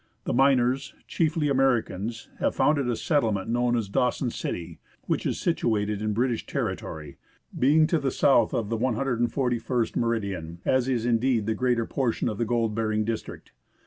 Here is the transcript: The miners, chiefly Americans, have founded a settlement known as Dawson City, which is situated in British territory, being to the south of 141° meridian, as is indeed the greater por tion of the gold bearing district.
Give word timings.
The 0.23 0.33
miners, 0.33 0.95
chiefly 1.07 1.47
Americans, 1.47 2.27
have 2.39 2.55
founded 2.55 2.89
a 2.89 2.95
settlement 2.95 3.51
known 3.51 3.77
as 3.77 3.87
Dawson 3.87 4.31
City, 4.31 4.79
which 5.03 5.27
is 5.27 5.39
situated 5.39 6.01
in 6.01 6.11
British 6.13 6.43
territory, 6.47 7.17
being 7.59 7.85
to 7.85 7.99
the 7.99 8.09
south 8.09 8.51
of 8.51 8.69
141° 8.69 9.95
meridian, 9.95 10.57
as 10.65 10.87
is 10.87 11.05
indeed 11.05 11.45
the 11.45 11.53
greater 11.53 11.85
por 11.85 12.11
tion 12.11 12.29
of 12.29 12.39
the 12.39 12.45
gold 12.45 12.73
bearing 12.73 13.03
district. 13.05 13.51